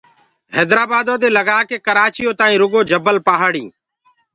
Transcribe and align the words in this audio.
هيدرآبآدو 0.57 1.13
دي 1.21 1.29
لگآڪي 1.37 1.75
ڪرآچيو 1.85 2.31
تآئينٚ 2.39 2.61
رگو 2.63 2.81
جبل 2.91 3.17
پهآڙينٚ 3.27 3.71